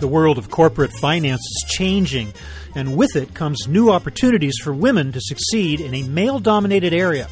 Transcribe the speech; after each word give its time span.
The 0.00 0.08
world 0.08 0.38
of 0.38 0.50
corporate 0.50 0.92
finance 0.94 1.42
is 1.42 1.64
changing, 1.68 2.32
and 2.74 2.96
with 2.96 3.16
it 3.16 3.34
comes 3.34 3.68
new 3.68 3.90
opportunities 3.90 4.54
for 4.64 4.72
women 4.72 5.12
to 5.12 5.20
succeed 5.20 5.78
in 5.78 5.94
a 5.94 6.02
male 6.04 6.38
dominated 6.38 6.94
area. 6.94 7.28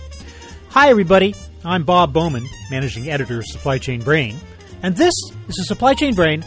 Hi, 0.68 0.90
everybody. 0.90 1.34
I'm 1.64 1.84
Bob 1.84 2.12
Bowman, 2.12 2.46
managing 2.70 3.08
editor 3.08 3.38
of 3.38 3.46
Supply 3.46 3.78
Chain 3.78 4.02
Brain, 4.02 4.36
and 4.82 4.94
this 4.94 5.14
is 5.48 5.56
the 5.56 5.64
Supply 5.64 5.94
Chain 5.94 6.14
Brain 6.14 6.42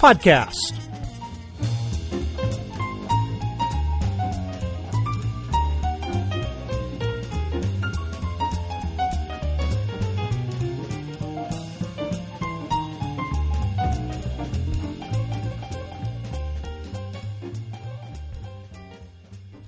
podcast. 0.00 0.56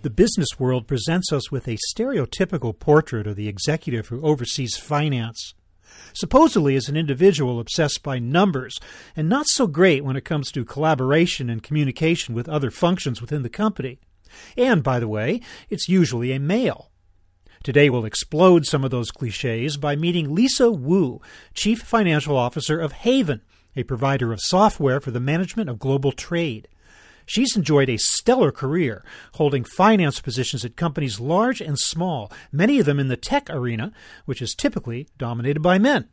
The 0.02 0.10
business 0.10 0.58
world 0.58 0.88
presents 0.88 1.32
us 1.32 1.52
with 1.52 1.68
a 1.68 1.78
stereotypical 1.88 2.76
portrait 2.76 3.28
of 3.28 3.36
the 3.36 3.46
executive 3.46 4.08
who 4.08 4.20
oversees 4.22 4.76
finance. 4.76 5.54
Supposedly 6.12 6.74
as 6.74 6.88
an 6.88 6.96
individual 6.96 7.60
obsessed 7.60 8.02
by 8.02 8.18
numbers 8.18 8.80
and 9.14 9.28
not 9.28 9.46
so 9.46 9.68
great 9.68 10.04
when 10.04 10.16
it 10.16 10.24
comes 10.24 10.50
to 10.50 10.64
collaboration 10.64 11.48
and 11.48 11.62
communication 11.62 12.34
with 12.34 12.48
other 12.48 12.72
functions 12.72 13.20
within 13.20 13.44
the 13.44 13.48
company. 13.48 14.00
And, 14.56 14.82
by 14.82 14.98
the 14.98 15.06
way, 15.06 15.40
it's 15.70 15.88
usually 15.88 16.32
a 16.32 16.40
male. 16.40 16.90
Today 17.62 17.88
we'll 17.88 18.04
explode 18.04 18.66
some 18.66 18.82
of 18.82 18.90
those 18.90 19.12
cliches 19.12 19.76
by 19.76 19.94
meeting 19.94 20.34
Lisa 20.34 20.68
Wu, 20.68 21.20
Chief 21.54 21.80
Financial 21.80 22.36
Officer 22.36 22.80
of 22.80 22.90
Haven, 22.90 23.40
a 23.76 23.84
provider 23.84 24.32
of 24.32 24.40
software 24.40 25.00
for 25.00 25.12
the 25.12 25.20
management 25.20 25.70
of 25.70 25.78
global 25.78 26.10
trade. 26.10 26.66
She's 27.26 27.56
enjoyed 27.56 27.88
a 27.88 27.96
stellar 27.96 28.52
career, 28.52 29.04
holding 29.34 29.64
finance 29.64 30.20
positions 30.20 30.64
at 30.64 30.76
companies 30.76 31.20
large 31.20 31.60
and 31.60 31.78
small, 31.78 32.30
many 32.50 32.78
of 32.78 32.86
them 32.86 32.98
in 32.98 33.08
the 33.08 33.16
tech 33.16 33.48
arena, 33.50 33.92
which 34.24 34.42
is 34.42 34.54
typically 34.54 35.08
dominated 35.18 35.60
by 35.60 35.78
men. 35.78 36.08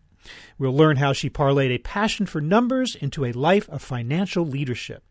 We'll 0.57 0.75
learn 0.75 0.97
how 0.97 1.13
she 1.13 1.30
parlayed 1.30 1.73
a 1.73 1.80
passion 1.80 2.25
for 2.25 2.41
numbers 2.41 2.95
into 2.95 3.25
a 3.25 3.31
life 3.31 3.69
of 3.69 3.81
financial 3.81 4.45
leadership. 4.45 5.03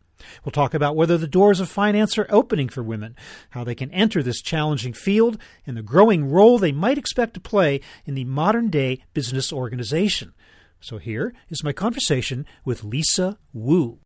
We'll 0.43 0.51
talk 0.51 0.73
about 0.73 0.95
whether 0.95 1.17
the 1.17 1.27
doors 1.27 1.59
of 1.59 1.69
finance 1.69 2.17
are 2.17 2.27
opening 2.29 2.69
for 2.69 2.83
women, 2.83 3.15
how 3.51 3.63
they 3.63 3.75
can 3.75 3.91
enter 3.91 4.21
this 4.21 4.41
challenging 4.41 4.93
field, 4.93 5.37
and 5.65 5.77
the 5.77 5.81
growing 5.81 6.29
role 6.29 6.57
they 6.57 6.71
might 6.71 6.97
expect 6.97 7.33
to 7.35 7.39
play 7.39 7.81
in 8.05 8.15
the 8.15 8.25
modern 8.25 8.69
day 8.69 9.03
business 9.13 9.53
organization. 9.53 10.33
So 10.81 10.97
here 10.97 11.33
is 11.49 11.63
my 11.63 11.73
conversation 11.73 12.45
with 12.63 12.83
Lisa 12.83 13.37
Wu. 13.53 13.99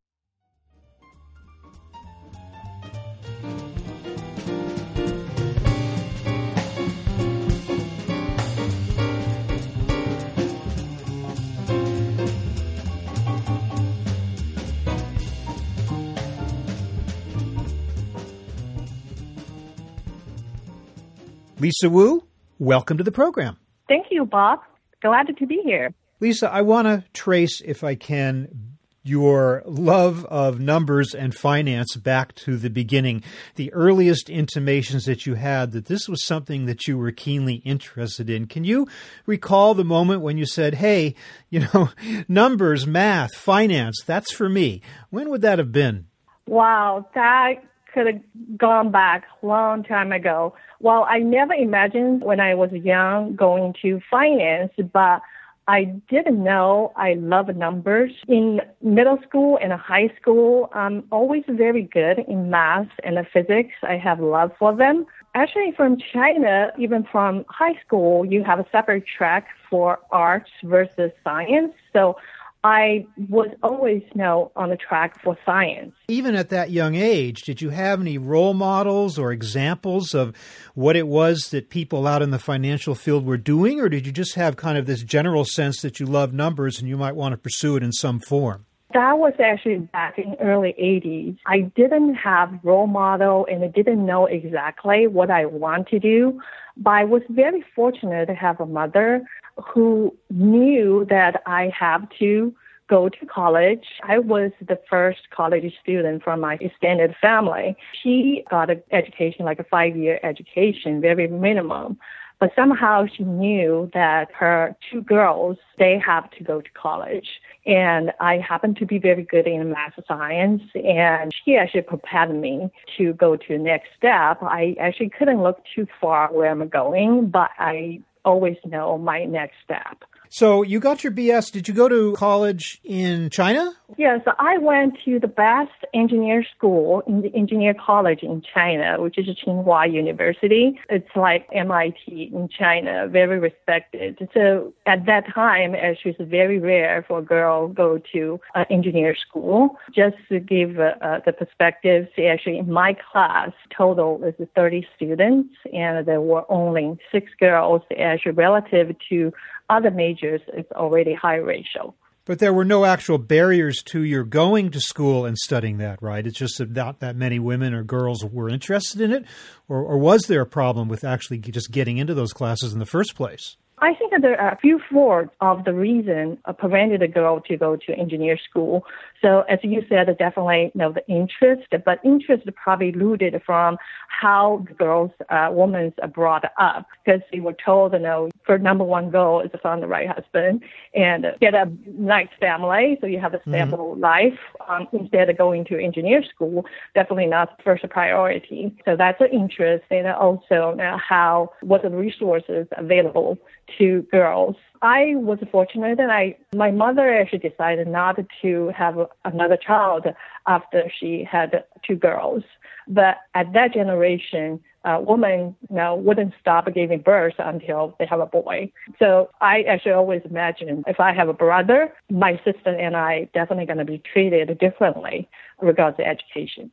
Lisa 21.64 21.90
Wu, 21.90 22.28
welcome 22.60 22.98
to 22.98 23.06
the 23.06 23.12
program. 23.14 23.56
Thank 23.88 24.08
you, 24.12 24.26
Bob. 24.26 24.60
Glad 25.02 25.28
to 25.38 25.48
be 25.48 25.62
here. 25.64 25.94
Lisa, 26.20 26.52
I 26.52 26.60
want 26.60 26.88
to 26.88 27.06
trace, 27.14 27.62
if 27.62 27.86
I 27.86 27.96
can, 27.96 28.76
your 29.02 29.64
love 29.66 30.26
of 30.26 30.60
numbers 30.60 31.16
and 31.16 31.34
finance 31.34 31.96
back 31.96 32.36
to 32.36 32.58
the 32.58 32.70
beginning, 32.70 33.24
the 33.56 33.72
earliest 33.72 34.30
intimations 34.30 35.06
that 35.06 35.26
you 35.26 35.36
had 35.36 35.72
that 35.72 35.86
this 35.86 36.10
was 36.10 36.26
something 36.26 36.66
that 36.66 36.86
you 36.86 36.98
were 36.98 37.12
keenly 37.12 37.62
interested 37.64 38.30
in. 38.30 38.46
Can 38.46 38.66
you 38.66 38.86
recall 39.26 39.74
the 39.74 39.86
moment 39.86 40.20
when 40.20 40.38
you 40.38 40.46
said, 40.46 40.74
Hey, 40.74 41.16
you 41.50 41.62
know, 41.74 41.92
numbers, 42.28 42.86
math, 42.86 43.36
finance, 43.36 44.02
that's 44.06 44.34
for 44.34 44.50
me? 44.50 44.82
When 45.12 45.30
would 45.30 45.44
that 45.44 45.60
have 45.60 45.72
been? 45.72 46.08
Wow, 46.46 47.08
that 47.16 47.64
could 47.94 48.08
have 48.08 48.58
gone 48.58 48.92
back 48.92 49.26
long 49.42 49.84
time 49.84 50.12
ago. 50.12 50.56
Well, 50.80 51.06
I 51.10 51.20
never 51.20 51.54
imagined 51.54 52.24
when 52.24 52.40
I 52.40 52.56
was 52.56 52.72
young 52.72 53.36
going 53.36 53.76
to 53.82 54.02
finance, 54.10 54.72
but 54.92 55.22
I 55.68 55.86
didn't 56.10 56.44
know 56.44 56.92
I 56.98 57.14
love 57.14 57.56
numbers. 57.56 58.12
In 58.28 58.60
middle 58.82 59.18
school 59.26 59.58
and 59.62 59.72
high 59.72 60.12
school, 60.20 60.70
I'm 60.74 61.06
always 61.10 61.44
very 61.48 61.84
good 61.84 62.20
in 62.28 62.50
math 62.50 62.90
and 63.04 63.18
physics. 63.32 63.74
I 63.84 63.96
have 63.96 64.20
love 64.20 64.52
for 64.60 64.76
them. 64.76 65.06
Actually, 65.36 65.72
from 65.76 65.98
China, 65.98 66.72
even 66.78 67.06
from 67.10 67.46
high 67.48 67.80
school, 67.86 68.26
you 68.26 68.44
have 68.44 68.60
a 68.60 68.66
separate 68.72 69.06
track 69.08 69.48
for 69.70 70.00
arts 70.12 70.52
versus 70.64 71.12
science. 71.24 71.74
So 71.94 72.18
I 72.64 73.06
was 73.30 73.50
always 73.62 74.02
you 74.14 74.22
know 74.22 74.52
on 74.56 74.70
the 74.70 74.78
track 74.78 75.22
for 75.22 75.38
science. 75.46 75.94
Even 76.08 76.36
at 76.36 76.50
that 76.50 76.72
young 76.72 76.96
age, 76.96 77.42
did 77.42 77.62
you 77.62 77.70
have 77.70 78.00
any 78.00 78.18
role 78.18 78.54
models 78.54 79.20
or 79.20 79.32
examples 79.32 80.14
of 80.14 80.36
what 80.74 80.96
it 80.96 81.08
was 81.08 81.50
that 81.52 81.70
people 81.70 82.08
out 82.08 82.22
in 82.22 82.32
the 82.32 82.40
financial 82.40 82.96
field 82.96 83.26
were 83.26 83.38
doing, 83.38 83.80
or 83.80 83.90
did 83.90 84.06
you 84.06 84.12
just 84.12 84.36
have 84.36 84.56
kind 84.56 84.78
of 84.78 84.86
this 84.86 85.04
general 85.04 85.46
sense 85.46 85.82
that 85.82 86.00
you 86.00 86.06
love 86.06 86.34
numbers 86.34 86.80
and 86.80 86.88
you 86.88 86.98
might 86.98 87.16
want 87.16 87.34
to 87.34 87.38
pursue 87.38 87.76
it 87.76 87.84
in 87.84 87.92
some 87.92 88.20
form? 88.20 88.66
That 88.94 89.18
was 89.18 89.34
actually 89.40 89.80
back 89.80 90.20
in 90.20 90.32
the 90.32 90.40
early 90.40 90.76
80s. 90.80 91.38
I 91.48 91.62
didn't 91.76 92.14
have 92.14 92.60
role 92.62 92.86
model 92.86 93.48
and 93.50 93.64
I 93.64 93.68
didn't 93.68 94.06
know 94.06 94.28
exactly 94.28 95.08
what 95.08 95.32
I 95.32 95.46
want 95.48 95.88
to 95.88 96.00
do, 96.00 96.40
but 96.78 96.92
I 96.92 97.04
was 97.04 97.24
very 97.30 97.66
fortunate 97.76 98.28
to 98.28 98.36
have 98.36 98.60
a 98.60 98.68
mother 98.68 99.24
who 99.58 100.16
knew 100.30 101.06
that 101.10 101.42
I 101.46 101.72
have 101.78 102.08
to 102.20 102.54
go 102.90 103.10
to 103.10 103.26
college. 103.26 103.86
I 104.04 104.20
was 104.20 104.52
the 104.62 104.80
first 104.90 105.30
college 105.32 105.74
student 105.82 106.24
from 106.24 106.42
my 106.42 106.58
extended 106.60 107.16
family. 107.22 107.76
She 108.02 108.44
got 108.50 108.70
an 108.70 108.84
education, 108.92 109.46
like 109.46 109.60
a 109.60 109.64
five 109.64 109.96
year 109.96 110.20
education, 110.24 111.02
very 111.02 111.28
minimum. 111.28 111.98
But 112.40 112.52
somehow 112.56 113.06
she 113.06 113.24
knew 113.24 113.90
that 113.94 114.30
her 114.34 114.76
two 114.92 115.02
girls, 115.02 115.58
they 115.80 115.98
have 116.06 116.30
to 116.32 116.44
go 116.44 116.60
to 116.60 116.70
college. 116.72 117.40
And 117.66 118.12
I 118.20 118.40
happened 118.40 118.76
to 118.78 118.86
be 118.86 118.98
very 118.98 119.24
good 119.24 119.48
in 119.48 119.72
math 119.72 119.98
science 120.08 120.62
and 120.76 121.32
she 121.46 121.56
actually 121.56 121.84
prepared 121.84 122.36
me 122.36 122.70
to 122.98 123.14
go 123.14 123.38
to 123.38 123.48
the 123.48 123.58
next 123.58 123.90
step. 123.98 124.40
I 124.42 124.76
actually 124.78 125.10
couldn't 125.10 125.42
look 125.42 125.62
too 125.74 125.88
far 126.02 126.34
where 126.34 126.52
I'm 126.52 126.68
going, 126.68 127.28
but 127.28 127.52
I 127.58 128.02
always 128.26 128.58
know 128.66 128.98
my 128.98 129.26
next 129.26 129.56
step. 129.64 130.04
So 130.34 130.64
you 130.64 130.80
got 130.80 131.04
your 131.04 131.14
BS. 131.14 131.52
Did 131.52 131.68
you 131.68 131.76
go 131.76 131.88
to 131.88 132.14
college 132.14 132.82
in 132.84 133.30
China? 133.30 133.72
Yes, 134.00 134.22
I 134.40 134.58
went 134.58 134.96
to 135.06 135.20
the 135.20 135.28
best 135.28 135.70
engineer 135.94 136.44
school 136.58 137.04
in 137.06 137.22
the 137.22 137.32
engineer 137.36 137.76
college 137.76 138.24
in 138.24 138.42
China, 138.42 139.00
which 139.00 139.20
is 139.20 139.28
Tsinghua 139.28 139.94
University. 139.94 140.80
It's 140.90 141.16
like 141.16 141.48
MIT 141.54 142.32
in 142.34 142.50
China, 142.50 143.08
very 143.08 143.38
respected. 143.38 144.28
So 144.34 144.74
at 144.88 145.06
that 145.06 145.32
time, 145.32 145.76
actually, 145.76 146.16
it's 146.18 146.32
very 146.32 146.58
rare 146.58 147.06
for 147.08 147.20
a 147.20 147.22
girl 147.22 147.68
go 147.68 148.02
to 148.14 148.40
an 148.56 148.66
engineer 148.72 149.16
school. 149.16 149.78
Just 149.94 150.16
to 150.30 150.40
give 150.40 150.80
uh, 150.80 151.20
the 151.28 151.34
perspective, 151.34 152.08
actually, 152.18 152.58
in 152.58 152.72
my 152.72 152.96
class, 153.12 153.52
total 153.70 154.24
is 154.24 154.48
30 154.56 154.88
students, 154.96 155.54
and 155.72 156.08
there 156.08 156.22
were 156.22 156.52
only 156.52 156.98
six 157.12 157.30
girls, 157.40 157.84
actually, 158.00 158.32
relative 158.32 158.96
to 159.10 159.32
other 159.74 159.92
majors, 159.92 160.42
it's 160.48 160.72
already 160.72 161.14
high 161.14 161.38
ratio. 161.38 161.94
But 162.26 162.40
there 162.40 162.54
were 162.54 162.64
no 162.64 162.86
actual 162.86 163.18
barriers 163.18 163.84
to 163.88 164.02
your 164.02 164.24
going 164.24 164.72
to 164.72 164.80
school 164.80 165.26
and 165.26 165.38
studying 165.38 165.78
that, 165.80 166.02
right? 166.02 166.26
It's 166.26 166.38
just 166.38 166.58
that 166.58 166.72
not 166.72 167.00
that 167.00 167.18
many 167.18 167.38
women 167.38 167.74
or 167.74 167.84
girls 167.84 168.24
were 168.24 168.48
interested 168.48 169.02
in 169.02 169.12
it, 169.12 169.26
or, 169.68 169.80
or 169.84 169.98
was 169.98 170.28
there 170.28 170.42
a 170.42 170.46
problem 170.46 170.88
with 170.88 171.04
actually 171.04 171.40
just 171.40 171.72
getting 171.72 171.98
into 171.98 172.14
those 172.14 172.32
classes 172.32 172.72
in 172.72 172.80
the 172.80 172.86
first 172.86 173.16
place? 173.16 173.58
I 173.80 173.94
think 173.96 174.12
that 174.12 174.22
there 174.22 174.40
are 174.40 174.54
a 174.54 174.58
few 174.58 174.80
four 174.90 175.30
of 175.42 175.66
the 175.66 175.74
reason 175.74 176.38
uh, 176.46 176.54
prevented 176.54 177.02
a 177.02 177.08
girl 177.10 177.42
to 177.42 177.58
go 177.58 177.76
to 177.76 177.94
engineer 177.94 178.38
school. 178.50 178.86
So 179.22 179.42
as 179.50 179.60
you 179.62 179.82
said, 179.90 180.08
definitely 180.18 180.72
you 180.74 180.80
know 180.80 180.94
the 180.94 181.06
interest, 181.08 181.68
but 181.84 182.00
interest 182.06 182.48
probably 182.56 182.92
rooted 182.92 183.42
from 183.46 183.76
how 184.08 184.64
the 184.70 184.74
girls, 184.74 185.12
uh, 185.30 185.50
women 185.52 185.94
are 186.02 186.08
brought 186.08 186.46
up 186.58 186.88
because 187.04 187.22
they 187.34 187.42
were 187.42 187.56
told, 187.66 187.92
you 187.92 188.00
know, 188.00 188.30
for 188.46 188.58
number 188.58 188.84
one 188.84 189.10
goal 189.10 189.42
is 189.42 189.52
to 189.52 189.58
find 189.58 189.82
the 189.82 189.88
right 189.88 190.08
husband 190.08 190.64
and 190.94 191.26
get 191.40 191.54
a 191.54 191.72
nice 191.88 192.28
family 192.40 192.98
so 193.02 193.08
you 193.08 193.20
have 193.20 193.34
a 193.34 193.38
mm-hmm. 193.38 193.52
stable 193.52 193.92
mm-hmm. 193.92 194.02
life 194.02 194.40
um, 194.68 194.88
instead 194.94 195.30
of 195.30 195.38
going 195.38 195.66
to 195.66 195.78
engineer 195.80 196.24
school. 196.24 196.66
Definitely 196.96 197.28
not 197.28 197.60
first 197.64 197.88
priority. 197.90 198.76
So 198.86 198.96
that's 198.96 199.20
an 199.22 199.28
interest 199.32 199.86
and 199.92 200.08
also 200.08 200.74
now 200.76 200.98
how 200.98 201.52
what 201.62 201.84
are 201.86 201.90
the 201.90 201.96
resources 201.96 202.68
available 202.78 203.38
to 203.78 204.02
girls 204.12 204.56
I 204.84 205.16
was 205.16 205.40
fortunate 205.50 205.98
that 205.98 206.10
I, 206.10 206.36
my 206.54 206.70
mother 206.70 207.10
actually 207.10 207.40
decided 207.40 207.88
not 207.88 208.20
to 208.42 208.72
have 208.76 208.98
another 209.24 209.56
child 209.56 210.06
after 210.46 210.92
she 211.00 211.24
had 211.24 211.64
two 211.88 211.96
girls. 211.96 212.44
But 212.90 213.16
at 213.34 213.54
that 213.54 213.74
generation, 213.74 214.60
uh, 214.84 215.00
women 215.00 215.56
you 215.70 215.78
know, 215.78 215.96
wouldn't 215.96 216.34
stop 216.42 216.68
giving 216.74 217.00
birth 217.00 217.36
until 217.40 217.96
they 217.98 218.06
have 218.06 218.20
a 218.20 218.26
boy. 218.26 218.74
So 219.00 219.30
I 219.40 219.62
actually 219.62 219.94
always 219.94 220.22
imagine 220.30 220.84
if 220.86 221.00
I 221.00 221.14
have 221.14 221.30
a 221.30 221.34
brother, 221.34 221.94
my 222.12 222.36
sister 222.44 222.76
and 222.78 222.98
I 222.98 223.30
definitely 223.34 223.66
going 223.66 223.78
to 223.78 223.86
be 223.86 224.00
treated 224.12 224.60
differently 224.60 225.30
regards 225.62 225.96
to 225.98 226.06
education. 226.06 226.70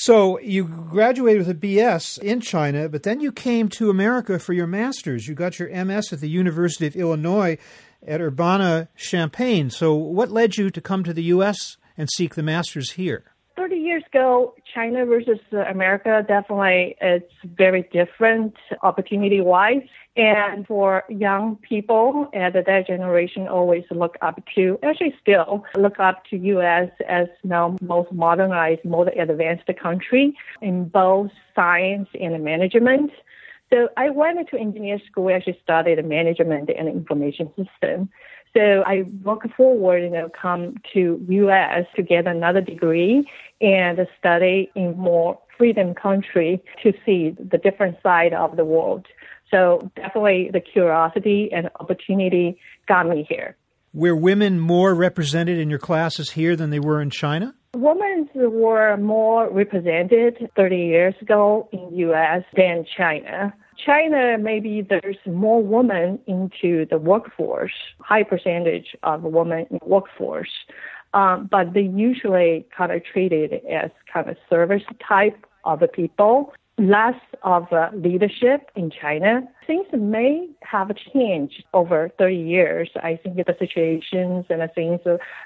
So 0.00 0.38
you 0.38 0.62
graduated 0.62 1.44
with 1.44 1.56
a 1.56 1.58
BS 1.58 2.20
in 2.20 2.40
China, 2.40 2.88
but 2.88 3.02
then 3.02 3.18
you 3.18 3.32
came 3.32 3.68
to 3.70 3.90
America 3.90 4.38
for 4.38 4.52
your 4.52 4.68
master's. 4.68 5.26
You 5.26 5.34
got 5.34 5.58
your 5.58 5.68
MS 5.70 6.12
at 6.12 6.20
the 6.20 6.28
University 6.28 6.86
of 6.86 6.94
Illinois 6.94 7.58
at 8.06 8.20
Urbana 8.20 8.90
Champaign. 8.96 9.70
So 9.70 9.96
what 9.96 10.30
led 10.30 10.56
you 10.56 10.70
to 10.70 10.80
come 10.80 11.02
to 11.02 11.12
the 11.12 11.24
U.S. 11.24 11.78
and 11.96 12.08
seek 12.14 12.36
the 12.36 12.44
master's 12.44 12.92
here? 12.92 13.24
30 13.56 13.74
years 13.74 14.04
ago, 14.06 14.54
China 14.78 15.04
versus 15.04 15.40
America 15.68 16.24
definitely 16.28 16.94
it's 17.00 17.32
very 17.56 17.82
different 17.92 18.54
opportunity 18.84 19.40
wise. 19.40 19.82
And 20.16 20.64
for 20.68 21.02
young 21.08 21.56
people 21.56 22.28
uh, 22.32 22.36
at 22.36 22.52
that 22.52 22.86
generation 22.86 23.48
always 23.48 23.82
look 23.90 24.16
up 24.22 24.40
to, 24.54 24.78
actually 24.84 25.14
still 25.20 25.64
look 25.76 25.98
up 25.98 26.24
to 26.30 26.36
U.S. 26.54 26.90
as 27.08 27.26
now 27.42 27.76
most 27.80 28.12
modernized, 28.12 28.84
most 28.84 29.10
advanced 29.18 29.68
country 29.82 30.36
in 30.62 30.88
both 30.88 31.30
science 31.56 32.08
and 32.20 32.44
management. 32.44 33.10
So 33.70 33.88
I 33.96 34.10
went 34.10 34.48
to 34.50 34.58
engineer 34.58 34.98
school, 35.10 35.28
actually 35.34 35.58
studied 35.62 36.04
management 36.04 36.70
and 36.70 36.88
information 36.88 37.48
system. 37.56 38.10
So 38.54 38.82
I 38.86 39.04
look 39.24 39.42
forward, 39.56 40.02
you 40.02 40.10
know, 40.10 40.28
come 40.30 40.76
to 40.94 41.24
U.S. 41.28 41.86
to 41.96 42.02
get 42.02 42.26
another 42.26 42.60
degree 42.60 43.28
and 43.60 43.98
study 44.18 44.70
in 44.74 44.96
more 44.96 45.38
freedom 45.56 45.94
country 45.94 46.62
to 46.82 46.92
see 47.04 47.34
the 47.38 47.58
different 47.58 47.96
side 48.02 48.32
of 48.32 48.56
the 48.56 48.64
world. 48.64 49.06
So 49.50 49.90
definitely 49.96 50.50
the 50.52 50.60
curiosity 50.60 51.50
and 51.52 51.70
opportunity 51.80 52.58
got 52.86 53.08
me 53.08 53.26
here. 53.28 53.56
Were 53.94 54.14
women 54.14 54.60
more 54.60 54.94
represented 54.94 55.58
in 55.58 55.70
your 55.70 55.78
classes 55.78 56.32
here 56.32 56.54
than 56.56 56.70
they 56.70 56.78
were 56.78 57.00
in 57.00 57.10
China? 57.10 57.54
Women 57.74 58.28
were 58.34 58.96
more 58.96 59.50
represented 59.50 60.50
30 60.56 60.76
years 60.76 61.14
ago 61.20 61.68
in 61.72 61.96
U.S. 61.96 62.44
than 62.56 62.84
China. 62.96 63.54
China, 63.84 64.36
maybe 64.38 64.82
there's 64.82 65.16
more 65.26 65.62
women 65.62 66.18
into 66.26 66.86
the 66.86 66.98
workforce, 66.98 67.72
high 68.00 68.24
percentage 68.24 68.96
of 69.02 69.22
women 69.22 69.66
in 69.70 69.78
workforce, 69.84 70.50
um, 71.14 71.48
but 71.50 71.74
they 71.74 71.82
usually 71.82 72.66
kind 72.76 72.92
of 72.92 73.02
treated 73.04 73.52
as 73.70 73.90
kind 74.12 74.28
of 74.28 74.36
service 74.50 74.82
type 75.06 75.46
of 75.64 75.80
people, 75.92 76.52
less 76.76 77.14
of 77.42 77.66
leadership 77.94 78.70
in 78.74 78.90
China. 78.90 79.42
Things 79.66 79.86
may 79.92 80.48
have 80.62 80.90
changed 81.12 81.64
over 81.72 82.10
30 82.18 82.36
years. 82.36 82.90
I 82.96 83.18
think 83.22 83.36
the 83.36 83.56
situations 83.58 84.46
and 84.48 84.60
the 84.60 84.68
things 84.74 85.00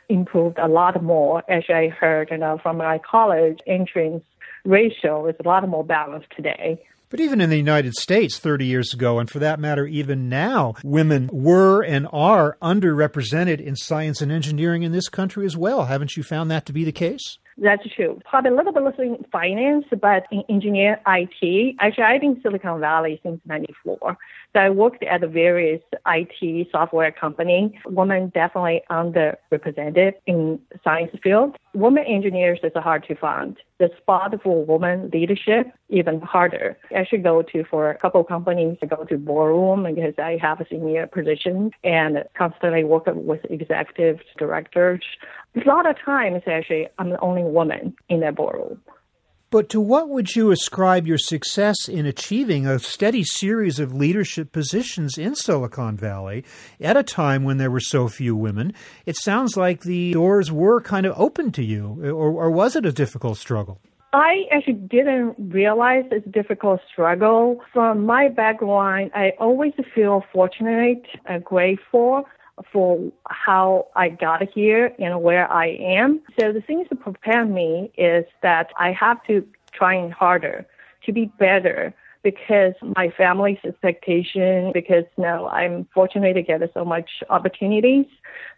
improved 0.09 0.59
a 0.59 0.69
lot 0.69 1.03
more. 1.03 1.43
As 1.51 1.65
I 1.69 1.89
heard 1.89 2.31
you 2.31 2.39
know, 2.39 2.59
from 2.63 2.79
my 2.79 2.99
college 2.99 3.59
entrance 3.67 4.25
ratio 4.65 5.27
is 5.27 5.37
a 5.45 5.49
lot 5.49 5.67
more 5.69 5.85
balanced 5.85 6.29
today. 6.37 6.83
But 7.13 7.21
even 7.21 7.43
in 7.43 7.51
the 7.51 7.59
United 7.59 7.95
States 7.95 8.39
30 8.39 8.65
years 8.65 8.95
ago, 8.95 9.19
and 9.19 9.29
for 9.29 9.39
that 9.39 9.61
matter, 9.61 9.87
even 9.87 10.31
now, 10.31 10.77
women 10.83 11.29
were 11.31 11.83
and 11.83 12.09
are 12.11 12.57
underrepresented 12.63 13.61
in 13.61 13.77
science 13.77 14.23
and 14.23 14.33
engineering 14.33 14.83
in 14.83 14.93
this 14.93 15.11
country 15.11 15.45
as 15.45 15.55
well. 15.55 15.85
Haven't 15.85 16.17
you 16.17 16.23
found 16.23 16.51
that 16.51 16.65
to 16.65 16.73
be 16.73 16.85
the 16.85 16.91
case? 16.91 17.37
That's 17.59 17.83
true. 17.95 18.19
Probably 18.25 18.53
a 18.53 18.55
little 18.55 18.73
bit 18.73 18.83
less 18.83 18.95
in 18.99 19.27
finance, 19.31 19.85
but 20.01 20.25
in 20.31 20.43
engineer 20.49 21.03
IT. 21.07 21.77
Actually, 21.81 22.05
I've 22.05 22.23
been 22.23 22.37
in 22.37 22.43
Silicon 22.43 22.81
Valley 22.81 23.21
since 23.23 23.43
94. 23.45 24.17
So 24.53 24.61
I 24.61 24.69
worked 24.69 25.03
at 25.03 25.23
various 25.23 25.81
IT 26.07 26.69
software 26.71 27.11
company. 27.11 27.81
Women 27.87 28.31
definitely 28.35 28.83
underrepresented 28.91 30.13
in 30.27 30.61
science 30.85 31.17
field. 31.23 31.57
Women 31.75 32.05
engineers 32.05 32.59
is 32.63 32.73
hard 32.75 33.05
to 33.09 33.15
find. 33.15 33.57
The 33.79 33.91
spot 33.97 34.35
for 34.43 34.65
women 34.65 35.11
leadership 35.13 35.73
even 35.89 36.21
harder. 36.21 36.77
I 36.95 37.07
should 37.07 37.23
go 37.23 37.41
to 37.43 37.65
for 37.65 37.91
a 37.91 37.99
couple 37.99 38.23
companies. 38.25 38.77
I 38.83 38.87
go 38.87 39.05
to 39.05 39.17
boardroom 39.17 39.85
because 39.85 40.15
I 40.19 40.39
have 40.43 40.61
a 40.61 40.67
senior 40.69 41.07
position 41.07 41.71
and 41.83 42.23
constantly 42.37 42.85
work 42.85 43.05
with 43.07 43.41
executive 43.49 44.21
directors. 44.39 45.03
A 45.57 45.67
lot 45.67 45.89
of 45.89 45.97
times, 45.99 46.43
actually, 46.47 46.89
I'm 46.99 47.11
the 47.11 47.21
only 47.21 47.43
woman 47.43 47.95
in 48.11 48.21
that 48.21 48.37
boardroom. 48.37 48.81
But 49.53 49.69
to 49.69 49.83
what 49.83 50.09
would 50.09 50.35
you 50.35 50.51
ascribe 50.51 51.07
your 51.07 51.19
success 51.19 51.87
in 51.87 52.07
achieving 52.07 52.67
a 52.67 52.79
steady 52.79 53.23
series 53.23 53.79
of 53.79 53.93
leadership 53.93 54.51
positions 54.51 55.19
in 55.19 55.35
Silicon 55.35 55.95
Valley 55.95 56.43
at 56.81 56.97
a 56.97 57.03
time 57.03 57.45
when 57.45 57.59
there 57.59 57.71
were 57.71 57.79
so 57.79 58.09
few 58.09 58.35
women? 58.35 58.73
It 59.05 59.19
sounds 59.19 59.55
like 59.55 59.83
the 59.83 60.15
doors 60.15 60.51
were 60.51 60.81
kind 60.81 61.05
of 61.05 61.13
open 61.21 61.53
to 61.53 61.63
you, 61.63 62.03
or, 62.03 62.31
or 62.31 62.51
was 62.51 62.77
it 62.77 62.87
a 62.87 62.93
difficult 62.93 63.37
struggle? 63.37 63.79
I 64.15 64.45
actually 64.51 64.73
didn't 64.73 65.35
realize 65.39 66.05
it's 66.11 66.27
a 66.27 66.31
difficult 66.31 66.81
struggle. 66.91 67.61
From 67.75 68.07
my 68.07 68.29
background, 68.29 69.11
I 69.15 69.33
always 69.39 69.75
feel 69.95 70.25
fortunate 70.33 71.05
and 71.27 71.45
grateful 71.45 72.25
for 72.73 73.13
how 73.29 73.89
I 73.97 74.09
got 74.11 74.49
here 74.49 74.95
and 74.99 75.23
where 75.23 75.51
I 75.51 75.69
am. 75.69 76.21
So 76.39 76.53
the 76.53 76.61
things 76.61 76.89
to 76.89 76.97
prepare 76.97 77.45
me 77.45 77.91
is 77.97 78.25
that 78.43 78.71
I 78.79 78.93
have 78.93 79.23
to 79.25 79.47
try 79.73 80.09
harder 80.11 80.67
to 81.05 81.13
be 81.13 81.27
better 81.39 81.95
because 82.23 82.75
my 82.97 83.13
family's 83.17 83.59
expectation, 83.65 84.71
because 84.73 85.05
now 85.17 85.49
I'm 85.49 85.87
fortunate 85.93 86.35
to 86.35 86.43
get 86.43 86.61
so 86.75 86.85
much 86.85 87.11
opportunities. 87.31 88.07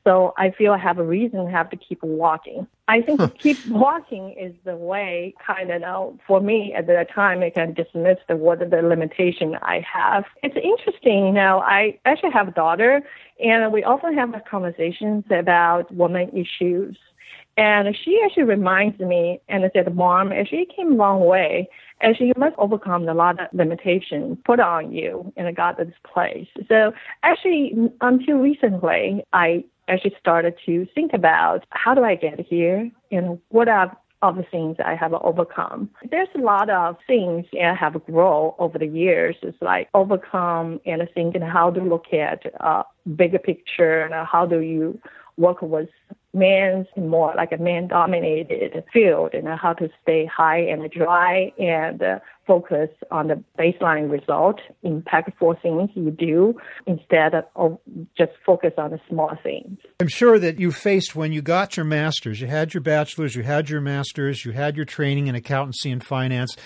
So 0.05 0.35
I 0.37 0.51
feel 0.51 0.73
I 0.73 0.79
have 0.79 0.99
a 0.99 1.03
reason 1.05 1.47
to 1.47 1.51
have 1.51 1.71
to 1.71 1.77
keep 1.77 2.03
walking. 2.03 2.67
I 2.89 3.01
think 3.01 3.21
to 3.21 3.29
keep 3.29 3.67
walking 3.69 4.35
is 4.39 4.55
the 4.65 4.77
way 4.77 5.35
kind 5.45 5.71
of 5.71 5.81
now 5.81 6.19
for 6.27 6.41
me 6.41 6.75
at 6.75 6.87
that 6.89 7.11
time 7.11 7.43
I 7.43 7.51
can 7.51 7.73
dismiss 7.73 8.19
the 8.29 8.37
what 8.37 8.59
the 8.59 8.83
limitation 8.83 9.57
I 9.63 9.83
have. 9.91 10.25
It's 10.43 10.57
interesting, 10.57 11.33
now 11.33 11.61
I 11.61 11.99
actually 12.05 12.33
have 12.33 12.49
a 12.49 12.53
daughter 12.53 13.01
and 13.43 13.73
we 13.73 13.83
often 13.83 14.15
have 14.15 14.35
conversations 14.49 15.25
about 15.31 15.93
women 15.95 16.31
issues. 16.37 16.99
And 17.57 17.97
she 18.05 18.21
actually 18.25 18.45
reminds 18.45 18.99
me 18.99 19.41
and 19.49 19.65
I 19.65 19.71
said, 19.73 19.95
Mom, 19.95 20.33
she 20.49 20.67
came 20.75 20.93
a 20.93 20.97
long 20.97 21.25
way 21.25 21.69
and 22.01 22.17
she 22.17 22.33
must 22.37 22.57
overcome 22.59 23.09
a 23.09 23.15
lot 23.15 23.41
of 23.41 23.47
limitations 23.53 24.39
put 24.45 24.61
on 24.61 24.93
you 24.93 25.33
and 25.37 25.55
got 25.57 25.79
to 25.79 25.85
this 25.85 25.95
place. 26.13 26.49
So 26.69 26.93
actually, 27.23 27.75
until 28.01 28.37
recently, 28.39 29.25
I 29.33 29.65
actually 29.89 30.17
started 30.19 30.55
to 30.67 30.87
think 30.95 31.13
about 31.13 31.65
how 31.71 31.95
do 31.95 32.03
I 32.03 32.17
get 32.17 32.41
here 32.41 32.91
and 33.13 33.39
what 33.51 33.69
are 33.69 33.97
of 34.23 34.37
the 34.37 34.43
things 34.51 34.77
I 34.85 34.95
have 34.95 35.13
overcome. 35.13 35.91
There's 36.11 36.29
a 36.35 36.39
lot 36.39 36.71
of 36.71 36.97
things 37.07 37.45
I 37.53 37.75
have 37.75 38.03
grown 38.07 38.55
over 38.59 38.79
the 38.79 38.87
years. 38.87 39.37
It's 39.43 39.61
like 39.61 39.89
overcome 39.93 40.81
and 40.87 41.07
thinking 41.15 41.43
how 41.43 41.71
to 41.71 41.83
look 41.83 42.07
at 42.13 42.47
a 42.61 42.85
bigger 43.17 43.39
picture 43.39 44.01
and 44.01 44.15
how 44.27 44.47
do 44.47 44.61
you 44.61 44.99
work 45.37 45.61
with 45.61 45.91
men's 46.35 46.87
more 46.97 47.33
like 47.37 47.53
a 47.53 47.57
man 47.57 47.89
dominated 47.89 48.85
field 48.93 49.33
and 49.35 49.49
how 49.49 49.73
to 49.75 49.89
stay 50.03 50.27
high 50.27 50.59
and 50.59 50.91
dry 50.91 51.53
and 51.59 52.03
uh, 52.03 52.19
focus 52.47 52.91
on 53.11 53.29
the 53.29 53.43
baseline 53.59 54.11
result, 54.11 54.61
impactful 54.85 55.61
things 55.63 55.91
you 55.95 56.11
do 56.11 56.55
instead 56.87 57.33
of 57.57 57.79
just 58.17 58.33
focus 58.45 58.73
on 58.77 58.91
the 58.91 59.01
small 59.09 59.33
things. 59.43 59.79
I'm 60.01 60.09
sure 60.09 60.39
that 60.39 60.59
you 60.59 60.73
faced 60.73 61.17
when 61.17 61.33
you 61.33 61.41
got 61.41 61.77
your 61.77 61.85
master's, 61.85 62.41
you 62.41 62.49
had 62.49 62.75
your 62.75 62.83
bachelor's, 62.83 63.35
you 63.35 63.43
had 63.43 63.71
your 63.71 63.81
master's, 63.81 64.45
you 64.45 64.53
had 64.53 64.77
your 64.77 64.85
training 64.85 65.29
in 65.29 65.35
accountancy 65.35 65.91
and 65.91 66.05
finance 66.05 66.57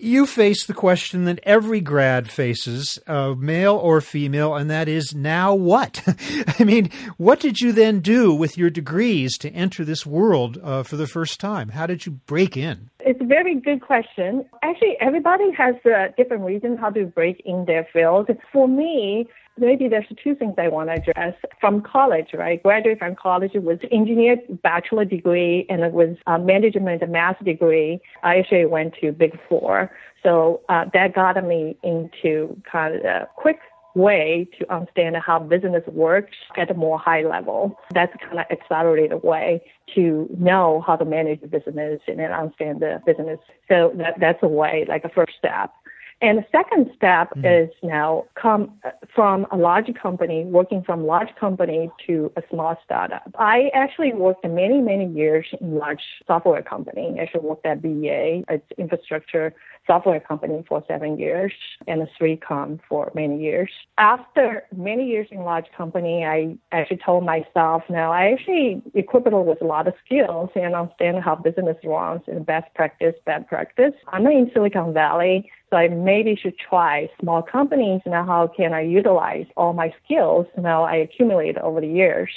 you 0.00 0.26
face 0.26 0.66
the 0.66 0.74
question 0.74 1.24
that 1.24 1.40
every 1.42 1.80
grad 1.80 2.30
faces, 2.30 2.98
uh, 3.06 3.34
male 3.34 3.74
or 3.74 4.00
female, 4.00 4.54
and 4.54 4.70
that 4.70 4.88
is 4.88 5.14
now 5.14 5.54
what? 5.54 6.02
I 6.58 6.64
mean, 6.64 6.90
what 7.16 7.40
did 7.40 7.60
you 7.60 7.72
then 7.72 8.00
do 8.00 8.34
with 8.34 8.58
your 8.58 8.70
degrees 8.70 9.36
to 9.38 9.50
enter 9.50 9.84
this 9.84 10.06
world 10.06 10.58
uh, 10.62 10.82
for 10.82 10.96
the 10.96 11.06
first 11.06 11.40
time? 11.40 11.70
How 11.70 11.86
did 11.86 12.06
you 12.06 12.12
break 12.26 12.56
in? 12.56 12.90
It's 13.06 13.20
a 13.20 13.24
very 13.26 13.54
good 13.60 13.82
question. 13.82 14.46
Actually, 14.62 14.96
everybody 14.98 15.50
has 15.52 15.74
a 15.84 16.08
different 16.16 16.42
reasons 16.42 16.78
how 16.80 16.88
to 16.90 17.04
break 17.04 17.42
in 17.44 17.66
their 17.66 17.86
field. 17.92 18.30
For 18.50 18.66
me, 18.66 19.28
maybe 19.58 19.88
there's 19.88 20.06
two 20.22 20.34
things 20.34 20.54
I 20.56 20.68
want 20.68 20.88
to 20.88 20.94
address 20.94 21.34
from 21.60 21.82
college, 21.82 22.28
right? 22.32 22.62
Graduate 22.62 22.98
from 22.98 23.14
college 23.14 23.52
with 23.54 23.80
engineer 23.92 24.36
bachelor 24.62 25.04
degree 25.04 25.66
and 25.68 25.92
with 25.92 26.16
a 26.26 26.38
management 26.38 27.06
master 27.10 27.44
degree. 27.44 28.00
I 28.22 28.38
actually 28.38 28.64
went 28.64 28.94
to 29.02 29.12
Big 29.12 29.38
Four. 29.50 29.90
So 30.22 30.62
uh, 30.70 30.86
that 30.94 31.14
got 31.14 31.36
me 31.44 31.76
into 31.82 32.56
kind 32.70 33.04
of 33.04 33.28
quick 33.36 33.58
way 33.94 34.48
to 34.58 34.72
understand 34.72 35.16
how 35.16 35.38
business 35.38 35.82
works 35.86 36.36
at 36.56 36.70
a 36.70 36.74
more 36.74 36.98
high 36.98 37.22
level. 37.22 37.78
That's 37.92 38.12
kind 38.20 38.38
of 38.38 38.46
accelerated 38.50 39.22
way 39.22 39.62
to 39.94 40.28
know 40.38 40.82
how 40.86 40.96
to 40.96 41.04
manage 41.04 41.40
the 41.40 41.46
business 41.46 42.00
and 42.06 42.18
then 42.18 42.32
understand 42.32 42.80
the 42.80 43.00
business. 43.06 43.38
So 43.68 43.92
that, 43.96 44.14
that's 44.18 44.42
a 44.42 44.48
way, 44.48 44.84
like 44.88 45.04
a 45.04 45.08
first 45.08 45.34
step. 45.38 45.72
And 46.20 46.38
the 46.38 46.44
second 46.52 46.90
step 46.96 47.30
mm-hmm. 47.36 47.44
is 47.44 47.70
now 47.82 48.24
come 48.34 48.72
from 49.14 49.46
a 49.50 49.56
large 49.56 49.92
company, 50.00 50.44
working 50.44 50.82
from 50.82 51.06
large 51.06 51.34
company 51.38 51.90
to 52.06 52.32
a 52.36 52.42
small 52.50 52.76
startup. 52.84 53.30
I 53.38 53.70
actually 53.74 54.12
worked 54.14 54.44
many, 54.44 54.80
many 54.80 55.06
years 55.06 55.46
in 55.60 55.74
large 55.74 56.02
software 56.26 56.62
company. 56.62 57.14
I 57.18 57.22
actually 57.22 57.42
worked 57.42 57.66
at 57.66 57.82
BEA, 57.82 58.44
it's 58.48 58.64
infrastructure 58.78 59.54
software 59.86 60.20
company 60.20 60.64
for 60.68 60.82
seven 60.88 61.18
years 61.18 61.52
and 61.86 62.02
a 62.02 62.08
3Com 62.20 62.80
for 62.88 63.10
many 63.14 63.40
years. 63.40 63.70
After 63.98 64.64
many 64.74 65.06
years 65.06 65.28
in 65.30 65.40
large 65.40 65.66
company, 65.76 66.24
I 66.24 66.56
actually 66.72 67.00
told 67.04 67.24
myself 67.24 67.82
now 67.88 68.12
I 68.12 68.32
actually 68.32 68.82
equipped 68.94 69.30
with 69.30 69.62
a 69.62 69.66
lot 69.66 69.88
of 69.88 69.94
skills 70.04 70.50
and 70.54 70.74
understand 70.74 71.22
how 71.22 71.36
business 71.36 71.76
runs 71.84 72.22
and 72.26 72.44
best 72.44 72.72
practice, 72.74 73.14
bad 73.24 73.46
practice. 73.48 73.94
I'm 74.08 74.26
in 74.26 74.50
Silicon 74.52 74.92
Valley. 74.92 75.50
So 75.70 75.78
I 75.78 75.88
maybe 75.88 76.36
should 76.36 76.56
try 76.58 77.10
small 77.20 77.42
companies. 77.42 78.00
Now, 78.06 78.24
how 78.24 78.46
can 78.46 78.72
I 78.72 78.82
utilize 78.82 79.46
all 79.56 79.72
my 79.72 79.92
skills 80.04 80.46
now 80.56 80.84
I 80.84 80.96
accumulated 80.96 81.58
over 81.58 81.80
the 81.80 81.88
years? 81.88 82.30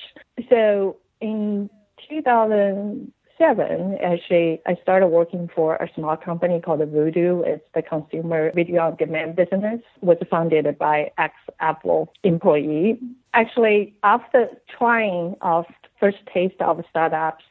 So 0.50 0.98
in 1.22 1.70
2000, 2.10 3.12
seven, 3.38 3.98
actually, 4.04 4.62
I 4.66 4.76
started 4.82 5.08
working 5.08 5.50
for 5.54 5.76
a 5.76 5.90
small 5.96 6.18
company 6.18 6.60
called 6.60 6.80
Vudu. 6.80 7.46
It's 7.46 7.64
the 7.74 7.82
consumer 7.82 8.52
video 8.54 8.82
on 8.84 8.96
demand 8.96 9.36
business. 9.36 9.82
was 10.02 10.18
founded 10.30 10.78
by 10.78 11.12
ex-Apple 11.18 12.14
employee. 12.24 13.00
Actually, 13.34 13.94
after 14.04 14.50
trying 14.78 15.36
of 15.42 15.66
first 16.00 16.18
taste 16.34 16.60
of 16.62 16.84
startups, 16.90 17.44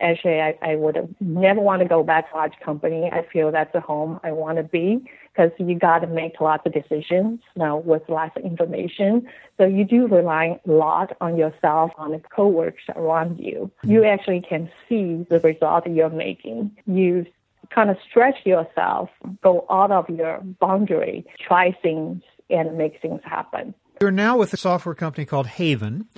actually, 0.00 0.40
I, 0.40 0.58
I 0.62 0.76
would 0.76 1.14
never 1.20 1.60
want 1.60 1.82
to 1.82 1.88
go 1.88 2.02
back 2.02 2.30
to 2.30 2.36
large 2.36 2.58
company. 2.64 3.10
I 3.12 3.26
feel 3.32 3.50
that's 3.50 3.72
the 3.72 3.80
home 3.80 4.20
I 4.22 4.32
want 4.32 4.58
to 4.58 4.64
be 4.64 5.04
because 5.34 5.50
you 5.58 5.78
got 5.78 6.00
to 6.00 6.06
make 6.06 6.40
lots 6.40 6.66
of 6.66 6.72
decisions 6.72 7.40
now 7.56 7.76
with 7.76 8.02
lots 8.08 8.36
of 8.36 8.44
information. 8.44 9.26
So 9.58 9.64
you 9.64 9.84
do 9.84 10.06
rely 10.06 10.60
a 10.66 10.70
lot 10.70 11.16
on 11.20 11.36
yourself, 11.36 11.92
on 11.96 12.12
the 12.12 12.18
coworkers 12.18 12.82
around 12.94 13.38
you. 13.38 13.70
You 13.82 14.00
mm-hmm. 14.00 14.06
actually 14.06 14.40
can 14.42 14.70
see 14.88 15.26
the 15.30 15.40
result 15.40 15.86
you're 15.86 16.10
making. 16.10 16.76
You 16.86 17.26
kind 17.74 17.90
of 17.90 17.96
stretch 18.08 18.44
yourself, 18.44 19.08
go 19.42 19.64
out 19.70 19.90
of 19.90 20.08
your 20.10 20.40
boundary, 20.60 21.24
try 21.40 21.76
things, 21.82 22.22
and 22.50 22.76
make 22.76 23.00
things 23.00 23.20
happen. 23.24 23.74
You're 24.00 24.10
now 24.10 24.36
with 24.36 24.52
a 24.52 24.56
software 24.56 24.94
company 24.94 25.24
called 25.24 25.46
Haven. 25.46 26.08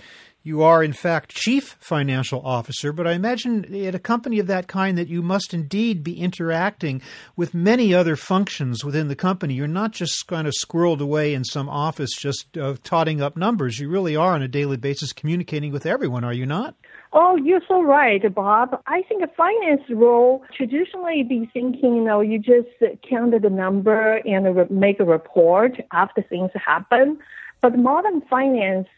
You 0.46 0.62
are, 0.62 0.84
in 0.84 0.92
fact, 0.92 1.34
chief 1.34 1.74
financial 1.80 2.44
officer, 2.44 2.92
but 2.92 3.06
I 3.06 3.12
imagine 3.12 3.74
at 3.86 3.94
a 3.94 3.98
company 3.98 4.38
of 4.38 4.46
that 4.48 4.68
kind 4.68 4.98
that 4.98 5.08
you 5.08 5.22
must 5.22 5.54
indeed 5.54 6.04
be 6.04 6.20
interacting 6.20 7.00
with 7.34 7.54
many 7.54 7.94
other 7.94 8.14
functions 8.14 8.84
within 8.84 9.08
the 9.08 9.16
company. 9.16 9.54
You're 9.54 9.66
not 9.66 9.92
just 9.92 10.26
kind 10.26 10.46
of 10.46 10.52
squirreled 10.62 11.00
away 11.00 11.32
in 11.32 11.44
some 11.44 11.70
office 11.70 12.10
just 12.14 12.58
uh, 12.58 12.74
totting 12.84 13.22
up 13.22 13.38
numbers. 13.38 13.78
You 13.78 13.88
really 13.88 14.16
are 14.16 14.32
on 14.32 14.42
a 14.42 14.48
daily 14.48 14.76
basis 14.76 15.14
communicating 15.14 15.72
with 15.72 15.86
everyone, 15.86 16.24
are 16.24 16.34
you 16.34 16.44
not? 16.44 16.74
Oh, 17.14 17.36
you're 17.36 17.62
so 17.66 17.82
right, 17.82 18.22
Bob. 18.34 18.82
I 18.86 19.00
think 19.08 19.22
a 19.24 19.28
finance 19.28 19.88
role 19.88 20.44
traditionally 20.54 21.22
be 21.22 21.48
thinking, 21.54 21.96
you 21.96 22.04
know, 22.04 22.20
you 22.20 22.38
just 22.38 22.68
count 23.08 23.40
the 23.40 23.48
number 23.48 24.16
and 24.26 24.70
make 24.70 25.00
a 25.00 25.06
report 25.06 25.80
after 25.90 26.20
things 26.20 26.50
happen. 26.54 27.18
But 27.62 27.78
modern 27.78 28.20
finance 28.28 28.88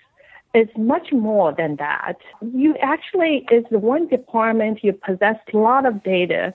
it's 0.56 0.72
much 0.78 1.12
more 1.12 1.52
than 1.52 1.76
that. 1.76 2.16
You 2.40 2.76
actually 2.80 3.46
is 3.50 3.64
the 3.70 3.78
one 3.78 4.08
department 4.08 4.82
you 4.82 4.94
possess 4.94 5.36
a 5.52 5.56
lot 5.58 5.84
of 5.84 6.02
data 6.02 6.54